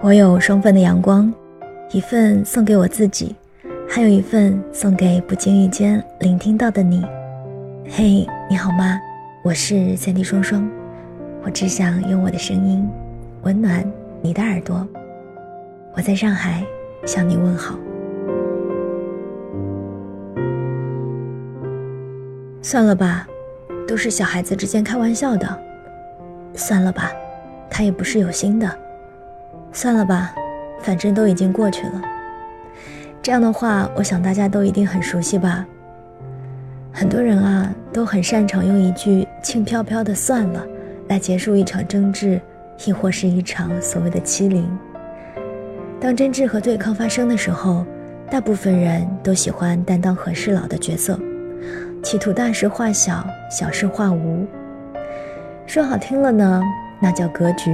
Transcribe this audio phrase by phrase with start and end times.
[0.00, 1.32] 我有双份的阳光，
[1.90, 3.34] 一份送给我自己，
[3.88, 7.04] 还有一份送给不经意间聆听到的你。
[7.84, 8.96] 嘿，你好吗？
[9.42, 10.70] 我是三 D 双双，
[11.42, 12.88] 我只想用我的声音
[13.42, 13.84] 温暖
[14.22, 14.86] 你的耳朵。
[15.96, 16.64] 我在上海
[17.04, 17.74] 向你问好。
[22.62, 23.26] 算了吧，
[23.88, 25.58] 都是小孩子之间开玩笑的。
[26.54, 27.10] 算了吧，
[27.68, 28.78] 他也不是有心的。
[29.72, 30.34] 算了吧，
[30.80, 32.02] 反正都已经过去了。
[33.22, 35.66] 这样的话，我想大家都一定很熟悉吧。
[36.92, 40.66] 很多人啊，都很擅长用一句轻飘飘的“算了”
[41.08, 42.40] 来结束一场争执，
[42.86, 44.66] 亦或是一场所谓的欺凌。
[46.00, 47.84] 当争执和对抗发生的时候，
[48.30, 51.18] 大部分人都喜欢担当和事佬的角色，
[52.02, 54.46] 企图大事化小，小事化无。
[55.66, 56.62] 说好听了呢，
[57.00, 57.70] 那叫格局。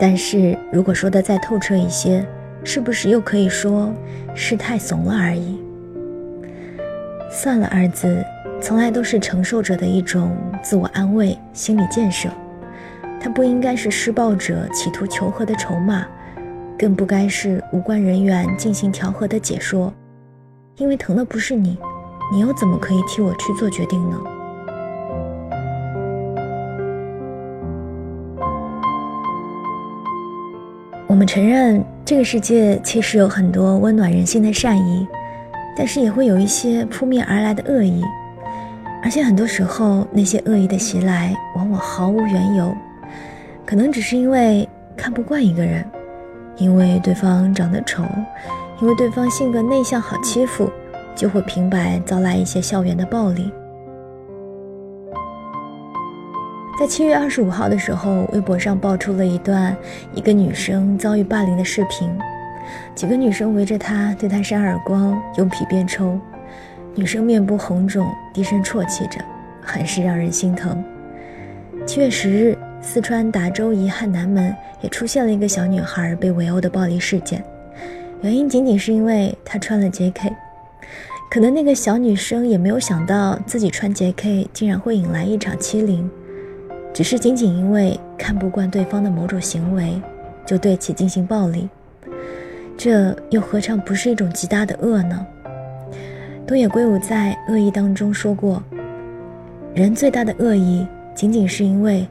[0.00, 2.26] 但是如果说的再透彻一些，
[2.64, 3.92] 是不是又可以说
[4.34, 5.60] 是太怂了而已？
[7.30, 8.24] 算了二字，
[8.62, 12.30] 从来都是承受者的一种自我安慰、心理建设，
[13.20, 16.06] 它不应该是施暴者企图求和的筹码，
[16.78, 19.92] 更不该是无关人员进行调和的解说。
[20.76, 21.76] 因为疼的不是你，
[22.32, 24.18] 你又怎么可以替我去做决定呢？
[31.20, 35.06] 们承认，这个世界其实有很多温暖人心的善意，
[35.76, 38.02] 但是也会有一些扑面而来的恶意，
[39.02, 42.74] 而且很多时候，那些恶意的袭来往往毫无缘由，
[43.66, 45.84] 可能只是因为看不惯一个人，
[46.56, 48.02] 因为对方长得丑，
[48.80, 50.70] 因为对方性格内向好欺负，
[51.14, 53.52] 就会平白遭来一些校园的暴力。
[56.80, 59.76] 在七月二十五号的时候，微博上爆出了一段
[60.14, 62.10] 一个女生遭遇霸凌的视频，
[62.94, 66.18] 几个女生围着她，对她扇耳光，用皮鞭抽，
[66.94, 69.22] 女生面部红肿，低声啜泣着，
[69.60, 70.82] 很是让人心疼。
[71.84, 77.44] 七月十日，四川达州一汉南门也出现了一个小女孩被围殴的暴力事件，
[78.22, 80.32] 原因仅仅是因为她穿了 JK，
[81.30, 86.10] 可能那个小女生也没有想到自己穿 JK 竟然会引来一场欺凌。
[86.92, 90.00] 只是仅仅因为看不惯对方的某种行为，
[90.44, 91.68] 就对其进行暴力，
[92.76, 95.26] 这又何尝不是一种极大的恶呢？
[96.46, 98.62] 东野圭吾在《恶意》当中说过
[99.72, 100.84] ：“人最大的恶意，
[101.14, 102.06] 仅仅是因为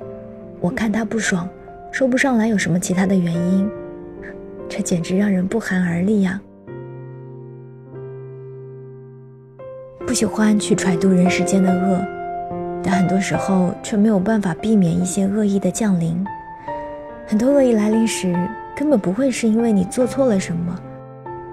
[0.62, 1.48] 我看他不爽，
[1.92, 3.70] 说不上来有什么其他的原因。”
[4.70, 6.40] 这简直让人不寒而栗呀！
[10.08, 12.19] 不喜欢去揣度人世间的恶。
[13.10, 16.24] 很多时候却没有办法避免一些恶意的降临。
[17.26, 18.38] 很多恶意来临时，
[18.78, 20.80] 根本不会是因为你做错了什么，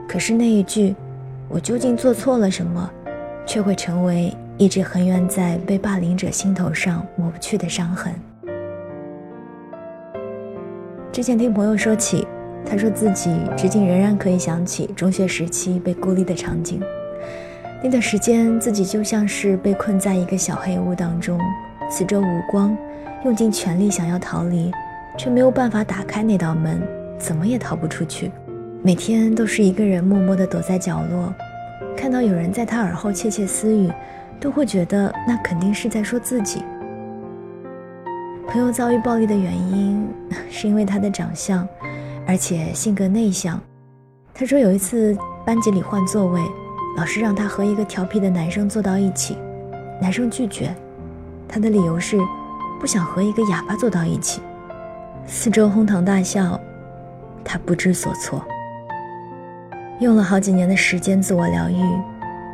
[0.07, 0.95] 可是那一句
[1.49, 2.91] “我究竟做错了什么”，
[3.47, 8.13] 却会成为一直横源在被霸凌者心头上抹不去的伤痕。
[11.11, 12.29] 之前听朋友说起，
[12.67, 16.83] 他说自己至今仍然可以想起中学时期被孤立的场景。
[17.83, 21.39] 那段时间，自己就像是被困在一个小黑屋当中，
[21.91, 22.77] 四周无光，
[23.25, 24.73] 用尽全力想要逃离，
[25.17, 26.83] 却没有办法打开那道门，
[27.19, 28.33] 怎么也逃不出去。
[28.83, 31.33] 每天都是一个人默默地躲在角落，
[31.97, 33.91] 看到有人在他耳后窃窃私语，
[34.41, 36.63] 都会觉得那肯定是在说自己。
[38.49, 40.09] 朋友遭遇暴力的原因，
[40.51, 41.69] 是因为他的长相，
[42.27, 43.61] 而且性格内向。
[44.33, 46.41] 他说有一次班级里换座位。
[46.97, 49.37] 老师让他和一个调皮的男生坐到一起，
[50.01, 50.75] 男生拒绝，
[51.47, 52.19] 他的理由是
[52.81, 54.41] 不想和一个哑巴坐到一起。
[55.27, 56.59] 四周哄堂大笑，
[57.45, 58.43] 他不知所措。
[60.01, 61.85] 用了好几年的时间自我疗愈，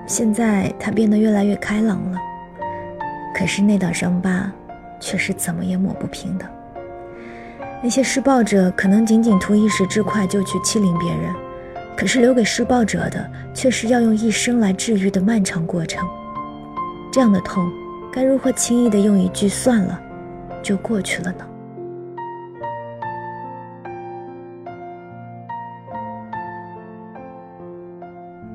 [0.07, 2.19] 现在他变得越来越开朗了。
[3.35, 4.51] 可是那道伤疤
[4.99, 6.45] 却是怎么也抹不平的。
[7.81, 11.33] 那些施暴者可能仅仅图一时之快就去欺凌别人。
[11.97, 16.05] 可是留给施暴者的，却是要用一生来治愈的漫长过程。
[17.13, 17.71] 这样的痛，
[18.13, 20.01] 该如何轻易的用一句“算了”
[20.63, 21.47] 就过去了呢？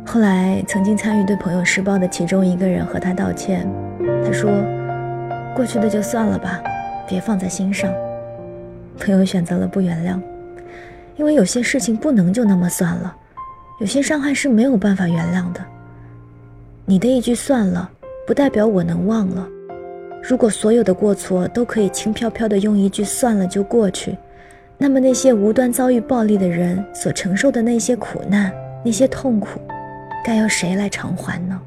[0.05, 3.69] 后来，曾经参与对朋友施暴的其中一个人和他道歉，
[4.25, 4.49] 他说
[5.55, 6.59] ：“过去的就算了吧，
[7.07, 7.89] 别放在心上。”
[8.99, 10.19] 朋友选择了不原谅，
[11.15, 13.15] 因为有些事情不能就那么算了。
[13.79, 15.63] 有些伤害是没有办法原谅的。
[16.85, 17.89] 你的一句“算了”，
[18.25, 19.47] 不代表我能忘了。
[20.23, 24.17] 如果所有的过错都可以轻飘飘的用一句“算了”就过去，
[24.79, 28.51] 那么那些无端遭遇暴力的人所承受的那些苦难、
[28.83, 29.59] 那些痛苦，
[30.25, 31.61] 该由谁来偿还呢？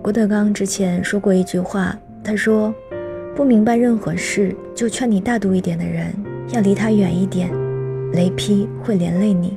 [0.00, 2.74] 郭德纲之前说过一句话，他说
[3.36, 6.06] ：“不明白任何事，就劝你大度一点的人，
[6.52, 7.50] 要离他远一点，
[8.14, 9.56] 雷劈会连累你。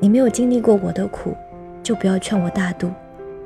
[0.00, 1.36] 你没有经历过我的苦，
[1.82, 2.90] 就不要劝我大度，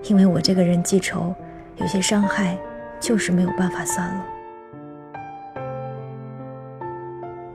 [0.05, 1.35] 因为我这个人记仇，
[1.77, 2.57] 有些伤害
[3.01, 4.25] 就是没有办法算了。”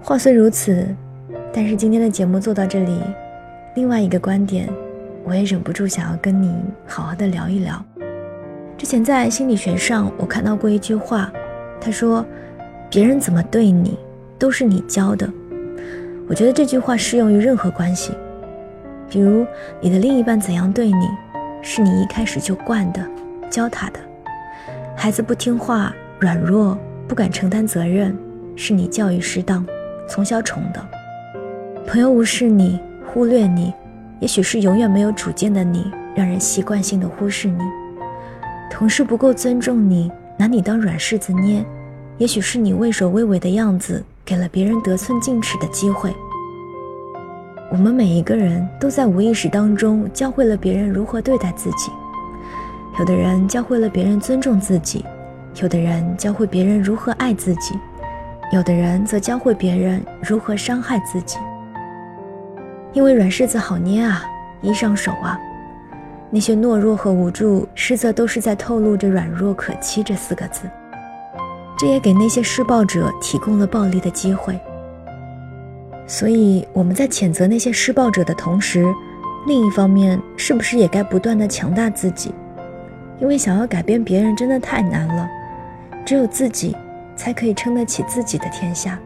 [0.01, 0.87] 话虽如此，
[1.53, 2.99] 但是今天的节目做到这里，
[3.75, 4.67] 另外一个观点，
[5.23, 6.55] 我也忍不住想要跟你
[6.85, 7.83] 好好的聊一聊。
[8.77, 11.31] 之前在心理学上，我看到过一句话，
[11.79, 12.25] 他说
[12.89, 13.97] ：“别人怎么对你，
[14.39, 15.29] 都是你教的。”
[16.29, 18.11] 我觉得这句话适用于任何关系，
[19.09, 19.47] 比如
[19.79, 21.07] 你的另一半怎样对你，
[21.61, 22.99] 是你一开始就惯的、
[23.49, 23.99] 教他的；
[24.93, 26.77] 孩子不听话、软弱、
[27.07, 28.13] 不敢承担责任，
[28.57, 29.65] 是你教育失当、
[30.05, 30.81] 从小宠的；
[31.87, 33.73] 朋友无视你、忽略你，
[34.19, 37.63] 也许是永远没有主见的你，让人习惯性的忽视你。
[38.69, 41.65] 同事不够尊重你，拿你当软柿子捏，
[42.17, 46.13] 也许是你畏首畏尾的样子，给了别人得寸进尺的机会。
[47.71, 51.89] 我们每一个人都在无意识当中教会了别人如何对待自己，
[52.99, 55.05] 有的人教会了别人尊重自己，
[55.61, 57.79] 有的人教会别人如何爱自己，
[58.51, 61.37] 有的人则教会别人如何伤害自己。
[62.91, 64.25] 因为软柿子好捏啊，
[64.61, 65.39] 易上手啊。
[66.29, 70.63] 那些懦弱和无助，实则都是在透露着“软弱可欺”这四个字。
[71.77, 74.59] 这也给那些施暴者提供了暴力的机会。
[76.07, 78.85] 所以我们在谴责那些施暴者的同时，
[79.45, 82.33] 另一方面，是不是也该不断的强大自己？
[83.19, 85.27] 因为想要改变别人真的太难了，
[86.05, 86.75] 只有自己
[87.15, 88.99] 才可以撑得起自己的天下。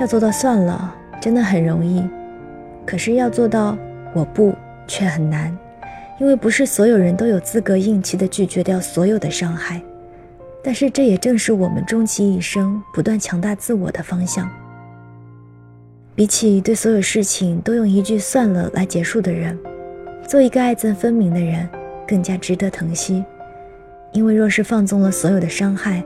[0.00, 2.04] 要做到算了，真的很容易，
[2.86, 3.76] 可是要做到
[4.14, 4.54] 我不。
[4.88, 5.56] 却很难，
[6.18, 9.80] 因为不是所有人都有资格硬气的拒绝掉所有的伤害。
[10.62, 14.48] 但是这也正是我们终其一生不断强大自我的方向。
[16.14, 19.58] 比起对所有事情都用一句“算了”来结束的人，
[20.26, 21.68] 做一个爱憎分明的人
[22.06, 23.24] 更加值得疼惜。
[24.12, 26.04] 因为若是放纵了所有的伤害，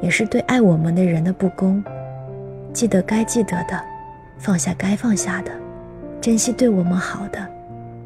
[0.00, 1.82] 也是对爱我们的人的不公。
[2.72, 3.84] 记得该记得的，
[4.38, 5.50] 放下该放下的，
[6.20, 7.44] 珍惜对我们好的。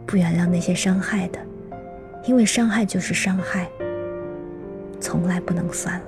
[0.07, 1.39] 不原谅那些伤害的，
[2.25, 3.69] 因为伤害就是伤害，
[5.03, 6.07] 从来不能算了。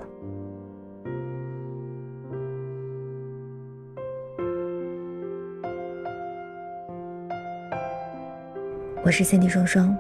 [9.03, 9.95] 我是 Cindy 双双，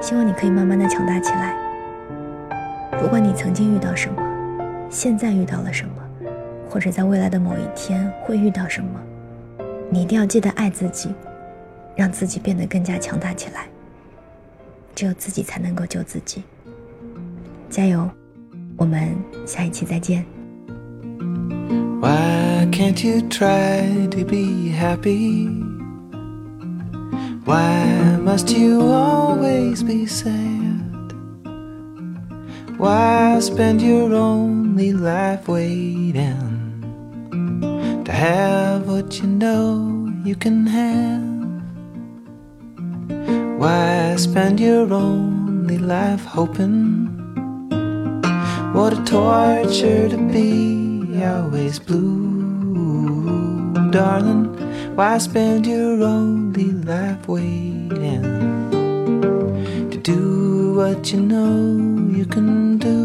[0.00, 1.56] 希望你可以慢慢的强大起来。
[3.00, 4.22] 不管你曾经遇到什么，
[4.90, 5.94] 现在遇到了什么，
[6.68, 9.00] 或者在未来的某一天会遇到什么，
[9.88, 11.14] 你一定要记得爱自己。
[11.96, 13.66] 让自己变得更加强大起来。
[14.94, 16.44] 只有自己才能够救自己。
[17.69, 18.09] 加油，
[18.77, 19.15] 我们
[19.45, 20.25] 下一期再见。
[22.01, 25.47] Why can't you try to be happy?
[27.45, 31.13] Why must you always be sad?
[32.77, 36.83] Why spend your only life waiting
[38.03, 41.23] to have what you know you can have?
[43.57, 47.16] Why spend your only life hoping?
[48.72, 54.44] What a torture to be always blue, darling.
[54.94, 58.22] Why spend your only life waiting
[59.90, 62.98] to do what you know you can do?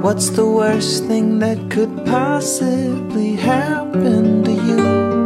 [0.00, 5.17] What's the worst thing that could possibly happen to you?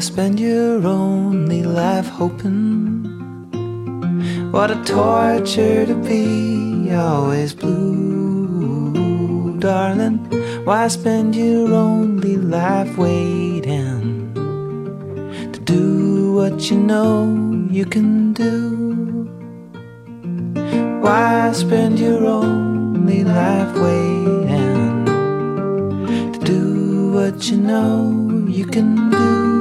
[0.00, 3.04] Spend your only life hoping.
[4.50, 8.92] What a torture to be always blue,
[9.58, 10.18] darling.
[10.64, 14.32] Why spend your only life waiting
[15.52, 18.78] to do what you know you can do?
[21.08, 24.57] why spend your only life waiting
[27.44, 29.57] you know you can do?